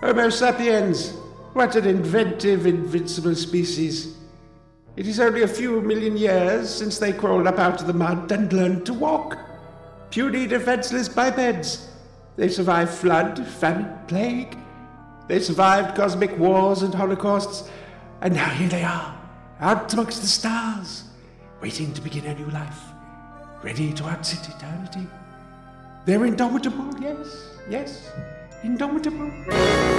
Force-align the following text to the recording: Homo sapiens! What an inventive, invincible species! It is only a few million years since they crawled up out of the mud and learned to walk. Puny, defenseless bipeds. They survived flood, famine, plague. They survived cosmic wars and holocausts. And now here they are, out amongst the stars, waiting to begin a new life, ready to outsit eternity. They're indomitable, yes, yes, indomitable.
Homo 0.00 0.28
sapiens! 0.28 1.12
What 1.54 1.76
an 1.76 1.86
inventive, 1.86 2.66
invincible 2.66 3.34
species! 3.34 4.16
It 4.96 5.06
is 5.06 5.18
only 5.18 5.42
a 5.42 5.48
few 5.48 5.80
million 5.80 6.16
years 6.16 6.72
since 6.72 6.98
they 6.98 7.12
crawled 7.12 7.46
up 7.46 7.58
out 7.58 7.80
of 7.80 7.86
the 7.86 7.92
mud 7.92 8.30
and 8.30 8.52
learned 8.52 8.86
to 8.86 8.94
walk. 8.94 9.38
Puny, 10.10 10.46
defenseless 10.46 11.08
bipeds. 11.08 11.88
They 12.36 12.48
survived 12.48 12.92
flood, 12.92 13.44
famine, 13.46 13.92
plague. 14.06 14.56
They 15.26 15.40
survived 15.40 15.96
cosmic 15.96 16.36
wars 16.38 16.82
and 16.82 16.94
holocausts. 16.94 17.68
And 18.20 18.34
now 18.34 18.48
here 18.50 18.68
they 18.68 18.84
are, 18.84 19.18
out 19.60 19.92
amongst 19.92 20.20
the 20.20 20.28
stars, 20.28 21.04
waiting 21.60 21.92
to 21.94 22.00
begin 22.00 22.26
a 22.26 22.34
new 22.34 22.50
life, 22.50 22.80
ready 23.62 23.92
to 23.92 24.04
outsit 24.04 24.48
eternity. 24.48 25.06
They're 26.04 26.24
indomitable, 26.24 27.00
yes, 27.00 27.48
yes, 27.68 28.10
indomitable. 28.64 29.93